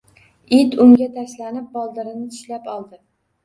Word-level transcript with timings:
It 0.59 0.73
unga 0.85 1.09
tashlanib 1.19 1.69
boldirini 1.77 2.27
tishlab 2.33 2.69
oldi. 2.77 3.05